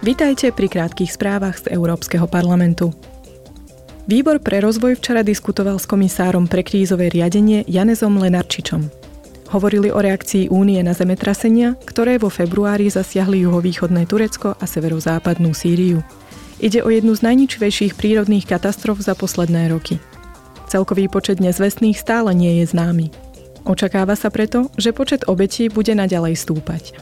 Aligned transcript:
Vitajte 0.00 0.48
pri 0.48 0.72
krátkých 0.72 1.12
správach 1.12 1.60
z 1.60 1.76
Európskeho 1.76 2.24
parlamentu. 2.24 2.88
Výbor 4.08 4.40
pre 4.40 4.64
rozvoj 4.64 4.96
včera 4.96 5.20
diskutoval 5.20 5.76
s 5.76 5.84
komisárom 5.84 6.48
pre 6.48 6.64
krízové 6.64 7.12
riadenie 7.12 7.68
Janezom 7.68 8.16
Lenarčičom. 8.16 8.88
Hovorili 9.52 9.92
o 9.92 10.00
reakcii 10.00 10.48
únie 10.48 10.80
na 10.80 10.96
zemetrasenia, 10.96 11.76
ktoré 11.84 12.16
vo 12.16 12.32
februári 12.32 12.88
zasiahli 12.88 13.44
juhovýchodné 13.44 14.08
Turecko 14.08 14.56
a 14.56 14.64
severozápadnú 14.64 15.52
Sýriu. 15.52 16.00
Ide 16.64 16.80
o 16.80 16.88
jednu 16.88 17.12
z 17.12 17.20
najničivejších 17.20 17.92
prírodných 17.92 18.48
katastrof 18.48 19.04
za 19.04 19.12
posledné 19.12 19.68
roky. 19.68 20.00
Celkový 20.72 21.12
počet 21.12 21.44
nezvestných 21.44 22.00
stále 22.00 22.32
nie 22.32 22.64
je 22.64 22.72
známy. 22.72 23.12
Očakáva 23.68 24.16
sa 24.16 24.32
preto, 24.32 24.72
že 24.80 24.96
počet 24.96 25.28
obetí 25.28 25.68
bude 25.68 25.92
naďalej 25.92 26.40
stúpať. 26.40 26.96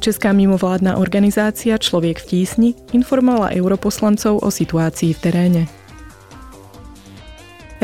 Česká 0.00 0.34
mimovládna 0.34 0.96
organizácia 0.96 1.78
Človek 1.78 2.22
v 2.22 2.28
tísni 2.30 2.70
informovala 2.94 3.54
europoslancov 3.54 4.42
o 4.42 4.48
situácii 4.50 5.14
v 5.14 5.20
teréne. 5.22 5.62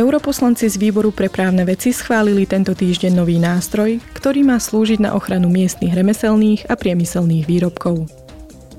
Europoslanci 0.01 0.65
z 0.71 0.81
výboru 0.81 1.13
pre 1.13 1.29
právne 1.29 1.61
veci 1.69 1.93
schválili 1.93 2.49
tento 2.49 2.73
týždeň 2.73 3.13
nový 3.13 3.37
nástroj, 3.37 4.01
ktorý 4.17 4.49
má 4.49 4.57
slúžiť 4.57 5.05
na 5.05 5.13
ochranu 5.13 5.53
miestnych 5.53 5.93
remeselných 5.93 6.73
a 6.73 6.75
priemyselných 6.79 7.45
výrobkov. 7.45 8.09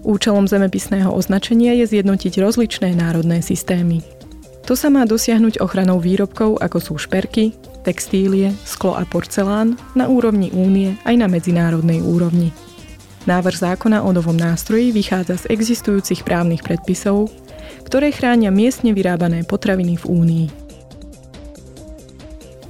Účelom 0.02 0.50
zemepisného 0.50 1.14
označenia 1.14 1.78
je 1.78 1.86
zjednotiť 1.94 2.42
rozličné 2.42 2.98
národné 2.98 3.46
systémy. 3.46 4.02
To 4.66 4.74
sa 4.74 4.90
má 4.90 5.06
dosiahnuť 5.06 5.62
ochranou 5.62 6.02
výrobkov 6.02 6.58
ako 6.58 6.78
sú 6.82 6.94
šperky, 6.98 7.54
textílie, 7.86 8.54
sklo 8.66 8.98
a 8.98 9.06
porcelán 9.06 9.78
na 9.94 10.10
úrovni 10.10 10.50
únie 10.54 10.98
aj 11.06 11.16
na 11.22 11.28
medzinárodnej 11.30 12.02
úrovni. 12.02 12.50
Návrh 13.30 13.54
zákona 13.54 14.02
o 14.02 14.10
novom 14.10 14.34
nástroji 14.34 14.90
vychádza 14.90 15.46
z 15.46 15.54
existujúcich 15.54 16.26
právnych 16.26 16.66
predpisov, 16.66 17.30
ktoré 17.86 18.10
chránia 18.10 18.50
miestne 18.50 18.98
vyrábané 18.98 19.46
potraviny 19.46 20.00
v 20.02 20.06
Únii. 20.10 20.46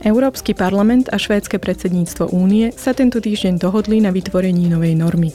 Európsky 0.01 0.57
parlament 0.57 1.13
a 1.13 1.21
švédske 1.21 1.61
predsedníctvo 1.61 2.33
únie 2.33 2.73
sa 2.73 2.91
tento 2.91 3.21
týždeň 3.21 3.61
dohodli 3.61 4.01
na 4.01 4.09
vytvorení 4.09 4.65
novej 4.65 4.97
normy. 4.97 5.29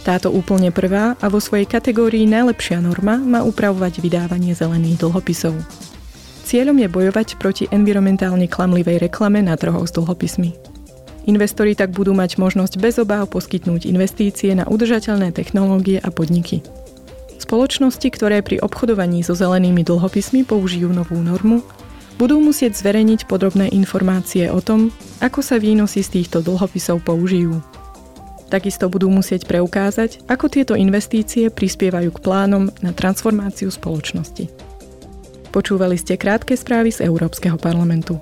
Táto 0.00 0.32
úplne 0.32 0.72
prvá 0.72 1.20
a 1.20 1.26
vo 1.28 1.36
svojej 1.36 1.68
kategórii 1.68 2.24
najlepšia 2.24 2.80
norma 2.80 3.20
má 3.20 3.44
upravovať 3.44 4.00
vydávanie 4.00 4.56
zelených 4.56 5.04
dlhopisov. 5.04 5.52
Cieľom 6.48 6.80
je 6.80 6.88
bojovať 6.88 7.36
proti 7.36 7.68
environmentálne 7.68 8.48
klamlivej 8.48 9.04
reklame 9.04 9.44
na 9.44 9.54
trhoch 9.60 9.84
s 9.84 9.92
dlhopismi. 9.92 10.69
Investori 11.30 11.78
tak 11.78 11.94
budú 11.94 12.10
mať 12.10 12.42
možnosť 12.42 12.74
bez 12.82 12.98
obáv 12.98 13.30
poskytnúť 13.30 13.86
investície 13.86 14.50
na 14.50 14.66
udržateľné 14.66 15.30
technológie 15.30 16.02
a 16.02 16.10
podniky. 16.10 16.58
Spoločnosti, 17.38 18.10
ktoré 18.10 18.42
pri 18.42 18.58
obchodovaní 18.58 19.22
so 19.22 19.38
zelenými 19.38 19.86
dlhopismi 19.86 20.42
použijú 20.42 20.90
novú 20.90 21.22
normu, 21.22 21.62
budú 22.18 22.42
musieť 22.42 22.74
zverejniť 22.82 23.30
podrobné 23.30 23.70
informácie 23.70 24.50
o 24.50 24.58
tom, 24.58 24.90
ako 25.22 25.38
sa 25.38 25.62
výnosy 25.62 26.02
z 26.02 26.18
týchto 26.18 26.42
dlhopisov 26.42 27.06
použijú. 27.06 27.62
Takisto 28.50 28.90
budú 28.90 29.06
musieť 29.06 29.46
preukázať, 29.46 30.26
ako 30.26 30.50
tieto 30.50 30.74
investície 30.74 31.46
prispievajú 31.46 32.10
k 32.10 32.22
plánom 32.26 32.74
na 32.82 32.90
transformáciu 32.90 33.70
spoločnosti. 33.70 34.50
Počúvali 35.54 35.94
ste 35.94 36.18
krátke 36.18 36.58
správy 36.58 36.90
z 36.90 37.06
Európskeho 37.06 37.54
parlamentu. 37.54 38.18